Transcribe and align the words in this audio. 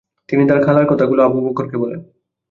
তিনি 0.29 0.43
তার 0.47 0.59
খালার 0.65 0.85
কথাগুলো 0.87 1.21
আবু 1.23 1.37
বকরকে 1.45 1.77
বলেন। 1.77 1.99